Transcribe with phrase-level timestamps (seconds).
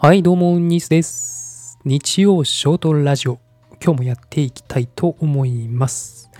[0.00, 1.80] はい、どうも、ニースです。
[1.84, 3.40] 日曜ショートラジオ、
[3.82, 6.30] 今日もやっていきたいと思います。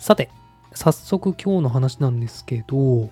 [0.00, 0.28] さて、
[0.74, 3.10] 早速今日の話なんですけど、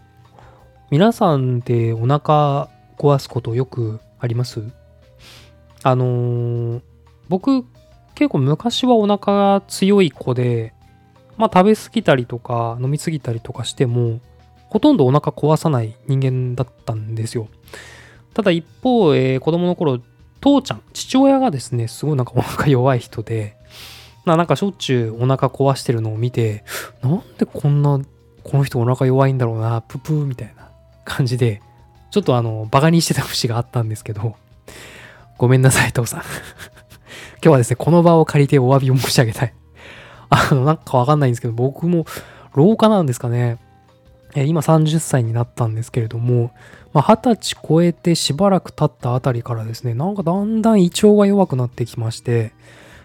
[0.90, 2.68] 皆さんってお腹
[2.98, 4.64] 壊すことよくあります？
[5.84, 6.82] あのー
[7.28, 7.64] 僕、
[8.16, 10.74] 結構昔はお腹が強い子で、
[11.36, 14.18] まあ食べ過ぎたりとか飲み過ぎたりとかしても、
[14.70, 17.46] ほとんどお腹壊さない人間だったんですよ。
[18.34, 20.00] ただ一方、えー子供の頃、
[20.40, 23.56] 父ちゃん、父親がですね、すごいなんかお腹弱い人で、
[24.24, 26.64] ななんかしょっちゅうお腹壊してるのを見て、
[27.02, 28.00] なんでこんな、
[28.44, 30.68] この人お腹弱いんだろうな、ププーみたいな
[31.04, 31.62] 感じで、
[32.10, 34.36] ちょっとあの、バカにしてた節があったんですけど、
[35.36, 36.20] ごめんなさい、父さん。
[37.40, 39.54] 今日はですね、この場を借りてお詫びを申し上げたい。
[40.30, 42.06] あの、なんかわかんないんですけど、僕も
[42.54, 43.58] 老化なんですかね。
[44.34, 46.52] 今30歳になったんですけれども、
[46.92, 52.52] まあ、20歳超えてしばらく経ったあたりからですね、なんかだんだん胃腸が弱くなってきまして、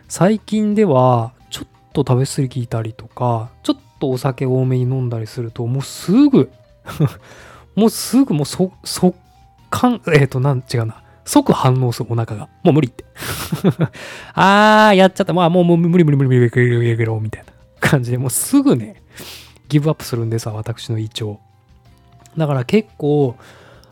[0.07, 6.52] 最近ではちょっと食べ過ぎたりとか、ちょっとお酒多めに飲んだりすると、もうすぐ
[7.75, 9.17] もうすぐもうそ、速
[9.69, 11.02] 感、えっ、ー、と、なん、違うな。
[11.25, 12.49] 即反応するお腹が。
[12.63, 13.05] もう無理って
[14.35, 15.33] あー、やっちゃった。
[15.33, 19.02] まあ、もう、もう無理無理無理無理無理無理無理みたいな感じで、もうすぐね、
[19.69, 21.39] ギブアップするんですわ、私の胃腸。
[22.38, 23.36] だから結構、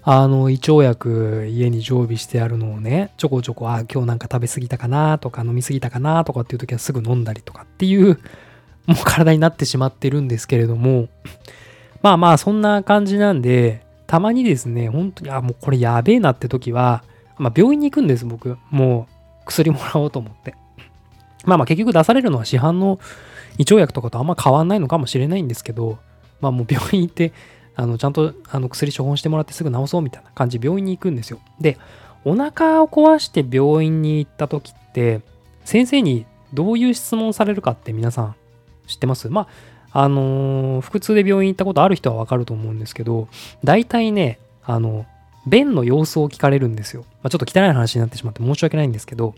[0.03, 8.19] あの、胃腸薬家に常備してあるのをね、ちょこちょこ、あ、今日なんか食べ過ぎたかなとか飲み過ぎたかなとかっていう時はすぐ飲んだりとかっていう、
[8.87, 11.07] もう体になってしまってるんですけれども、
[12.01, 17.03] まあまあそんな感じなんで、たまにですね、本当に、あ、もうこれやべえなって時は、
[17.37, 18.57] まあ病院に行くんです、僕。
[18.71, 19.07] も
[19.41, 20.55] う薬もらおうと思って。
[21.45, 22.99] まあまあ結局出されるのは市販の
[23.61, 25.99] 胃腸薬とかとあんま変わんないのかもしれないんですけど、
[26.39, 27.31] まあもう病院行って、
[27.75, 31.39] あのちゃんとあの薬処方してもらってすぐ治そうみたいな感じ病院に行くんですよ。
[31.59, 31.77] で、
[32.25, 35.21] お腹を壊して病院に行った時って、
[35.63, 38.35] 先生にどういう質問されるかって皆さん
[38.87, 39.29] 知ってます？
[39.29, 39.47] ま
[39.93, 43.27] あ、あのー腹痛で病院行ったことある人はわかると思うんですけど、
[43.63, 45.05] 大体ね、あの、
[45.47, 47.05] 便の様子を聞かれるんですよ。
[47.23, 49.33] まあ、ちょっと汚い話になってしまって申し訳ないんですけど、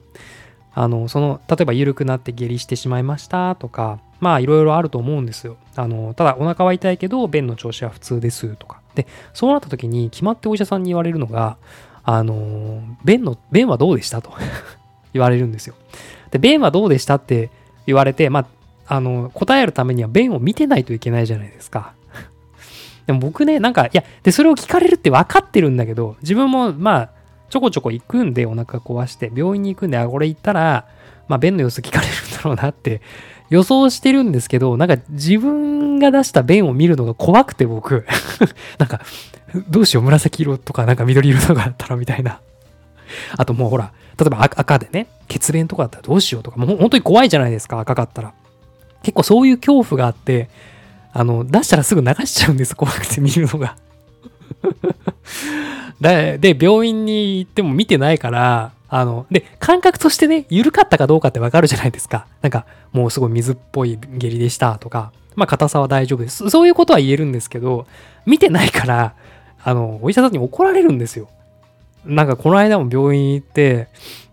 [0.73, 5.57] あの、その、例えば緩くなって下痢してしまいましたとか、まあいろいろあると思うんですよ。
[5.75, 8.79] あの、ただお腹は痛いけど、便の調子は普通ですとか。
[8.95, 11.57] で、そうなった時に決まってお医者さんに言われるのが、
[12.05, 14.31] あの、便の、便はどうでしたと
[15.11, 15.75] 言われるんですよ。
[16.31, 17.49] で、便はどうでしたって
[17.85, 18.41] 言われて、ま
[18.87, 21.93] あ、あの、答えるためには便を見てないといけないじゃないですか。
[23.05, 27.09] でも僕ね、なんか、いや、で、それを聞かれるって分かってるんだけど、自分も、まあ、
[27.49, 30.85] ちょこちょこ行くんで、お腹壊して、病院に行くんで、あ、これ行ったら、
[31.27, 33.01] まあ、便の様子聞かれるんだろうなって
[33.49, 38.05] 予想してるんですけど、なんか自分が出した便を見るのが怖くて僕、
[38.77, 39.01] なんか、
[39.69, 42.39] どうしよう、紫色とかなんか緑色とかだったらみたいな。
[43.37, 48.33] あともうほら、例えば赤でね、血便とかだったらどうしようとか、もう本当に怖いじゃないですか、赤かったら。
[49.03, 50.49] 結構そういう恐怖があって、
[51.11, 53.75] あの、出したらすぐ流しちゃうんです、怖くて見るのが。
[56.01, 62.27] で病院に行っても見てないから、あの、で、感覚としてね、緩かったかどうかってわかるじゃないですか。
[62.43, 66.47] なんか、もうすごい水っぽい下痢でしたとか、まあ、硬さは大丈夫です。
[66.51, 67.87] そういうことは言えるんですけど、
[68.27, 69.15] 見てないから、
[69.63, 71.27] あの、お医者さんに怒られるんですよ。
[72.05, 73.87] なんか、この間も病院行って、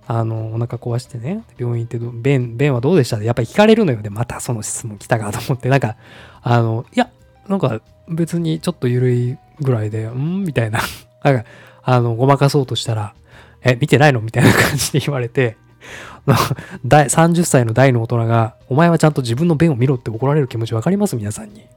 [0.07, 3.17] あの、お腹壊してね、病院行って、便、便はどうでした？
[3.17, 4.03] ってやっぱり聞かれるのよ。
[4.03, 5.97] で、またその質問来たかと思って、なんか、
[6.43, 7.09] あの、いや、
[7.49, 10.45] なんか別にちょっと緩いぐらいで、ん？
[10.45, 10.81] みたいな。
[11.25, 11.45] なんか、
[11.83, 13.15] あの、ごまかそうとしたら、
[13.63, 14.21] え、見てないの？
[14.21, 15.57] みたいな感じで言われて、
[16.87, 21.17] 30歳の大の大人が、お前はちゃんと自分の便を見ろって怒られる気持ちわかります？
[21.17, 21.67] 皆さんに。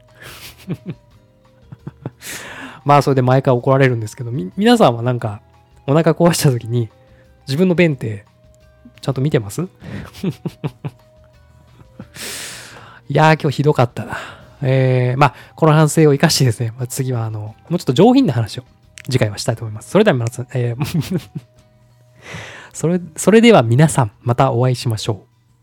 [2.84, 5.40] まあ、それで毎回怒られるんですけど、皆さんはなんか、
[5.86, 6.90] お腹壊した時に、
[7.46, 8.24] 自分の便って、
[9.00, 9.62] ちゃんと見てます？
[9.62, 9.66] い
[13.08, 14.16] やー、今日ひどかったな。
[14.62, 18.64] えー、まあ、この反省を生かしてですね、まあ、次は、あの、もうちょっと上品な話を
[19.04, 19.90] 次回はしたいと思います。
[19.90, 21.20] それでは皆さん、えー
[22.72, 25.18] それ、それでは皆さん、またお会いしましょう。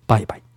[0.08, 0.51] バイバイ。